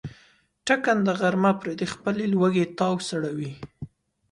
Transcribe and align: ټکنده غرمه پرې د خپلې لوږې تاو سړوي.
ټکنده 0.67 1.13
غرمه 1.19 1.51
پرې 1.59 1.73
د 1.77 1.83
خپلې 1.93 2.25
لوږې 2.33 2.65
تاو 2.77 2.95
سړوي. 3.09 3.51